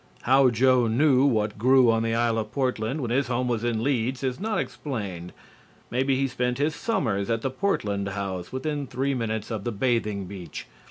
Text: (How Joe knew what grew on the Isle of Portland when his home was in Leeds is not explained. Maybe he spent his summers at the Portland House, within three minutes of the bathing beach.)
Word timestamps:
(How 0.23 0.49
Joe 0.49 0.87
knew 0.87 1.25
what 1.25 1.59
grew 1.59 1.91
on 1.91 2.01
the 2.01 2.15
Isle 2.15 2.39
of 2.39 2.51
Portland 2.51 3.01
when 3.01 3.11
his 3.11 3.27
home 3.27 3.47
was 3.47 3.63
in 3.63 3.83
Leeds 3.83 4.23
is 4.23 4.39
not 4.39 4.57
explained. 4.57 5.31
Maybe 5.91 6.15
he 6.15 6.27
spent 6.27 6.57
his 6.57 6.73
summers 6.73 7.29
at 7.29 7.43
the 7.43 7.51
Portland 7.51 8.09
House, 8.09 8.51
within 8.51 8.87
three 8.87 9.13
minutes 9.13 9.51
of 9.51 9.63
the 9.63 9.71
bathing 9.71 10.25
beach.) 10.25 10.65